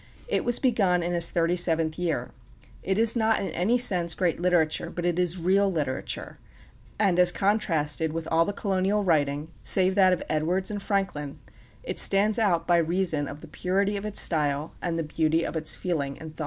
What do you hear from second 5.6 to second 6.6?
literature,